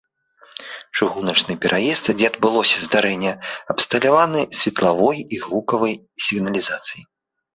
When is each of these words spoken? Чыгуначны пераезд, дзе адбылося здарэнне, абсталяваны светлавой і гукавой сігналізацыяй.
Чыгуначны 0.95 1.53
пераезд, 1.65 2.05
дзе 2.21 2.25
адбылося 2.31 2.77
здарэнне, 2.85 3.33
абсталяваны 3.73 4.41
светлавой 4.61 5.17
і 5.37 5.41
гукавой 5.47 5.93
сігналізацыяй. 6.29 7.03